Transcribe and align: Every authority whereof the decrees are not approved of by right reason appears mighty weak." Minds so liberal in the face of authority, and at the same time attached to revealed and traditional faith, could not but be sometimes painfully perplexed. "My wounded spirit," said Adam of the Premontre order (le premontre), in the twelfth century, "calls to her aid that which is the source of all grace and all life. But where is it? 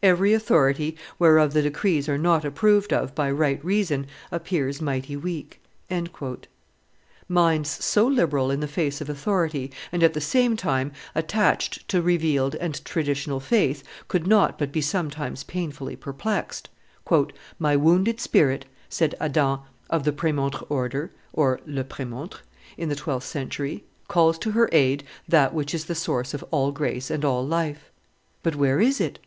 Every 0.00 0.32
authority 0.32 0.96
whereof 1.18 1.54
the 1.54 1.60
decrees 1.62 2.08
are 2.08 2.16
not 2.16 2.44
approved 2.44 2.92
of 2.92 3.16
by 3.16 3.32
right 3.32 3.58
reason 3.64 4.06
appears 4.30 4.80
mighty 4.80 5.16
weak." 5.16 5.60
Minds 7.28 7.84
so 7.84 8.06
liberal 8.06 8.52
in 8.52 8.60
the 8.60 8.68
face 8.68 9.00
of 9.00 9.08
authority, 9.10 9.72
and 9.90 10.04
at 10.04 10.14
the 10.14 10.20
same 10.20 10.56
time 10.56 10.92
attached 11.16 11.88
to 11.88 12.00
revealed 12.00 12.54
and 12.54 12.84
traditional 12.84 13.40
faith, 13.40 13.82
could 14.06 14.24
not 14.24 14.56
but 14.56 14.70
be 14.70 14.80
sometimes 14.80 15.42
painfully 15.42 15.96
perplexed. 15.96 16.68
"My 17.58 17.74
wounded 17.74 18.20
spirit," 18.20 18.66
said 18.88 19.16
Adam 19.18 19.62
of 19.90 20.04
the 20.04 20.12
Premontre 20.12 20.64
order 20.68 21.10
(le 21.34 21.82
premontre), 21.82 22.38
in 22.78 22.88
the 22.88 22.94
twelfth 22.94 23.26
century, 23.26 23.82
"calls 24.06 24.38
to 24.38 24.52
her 24.52 24.68
aid 24.70 25.02
that 25.26 25.52
which 25.52 25.74
is 25.74 25.86
the 25.86 25.96
source 25.96 26.34
of 26.34 26.44
all 26.52 26.70
grace 26.70 27.10
and 27.10 27.24
all 27.24 27.44
life. 27.44 27.90
But 28.44 28.54
where 28.54 28.80
is 28.80 29.00
it? 29.00 29.18